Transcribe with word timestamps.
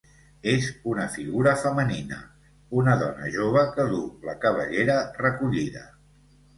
És 0.53 0.69
una 0.93 1.05
figura 1.15 1.53
femenina, 1.65 2.19
una 2.81 2.97
dona 3.05 3.31
jove 3.39 3.69
que 3.79 3.89
duu 3.95 4.11
la 4.31 4.39
cabellera 4.49 5.01
recollida. 5.25 5.89